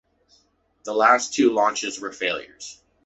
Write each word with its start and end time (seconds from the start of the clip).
The 0.83 0.95
last 0.95 1.35
two 1.35 1.51
launches 1.53 1.99
were 1.99 2.11
failures. 2.11 2.81